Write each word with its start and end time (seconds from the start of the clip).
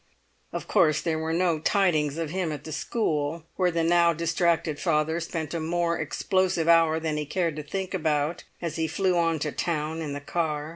Of 0.51 0.67
course 0.67 0.99
there 0.99 1.19
were 1.19 1.31
no 1.31 1.59
tidings 1.59 2.17
of 2.17 2.31
him 2.31 2.51
at 2.51 2.63
the 2.63 2.71
school, 2.71 3.43
where 3.55 3.69
the 3.69 3.83
now 3.83 4.13
distracted 4.13 4.79
father 4.79 5.19
spent 5.19 5.53
a 5.53 5.59
more 5.59 5.99
explosive 5.99 6.67
hour 6.67 6.99
than 6.99 7.17
he 7.17 7.25
cared 7.27 7.55
to 7.57 7.61
think 7.63 7.93
about 7.93 8.43
as 8.63 8.77
he 8.77 8.87
flew 8.87 9.15
on 9.15 9.37
to 9.37 9.51
town 9.51 10.01
in 10.01 10.13
the 10.13 10.19
car. 10.19 10.69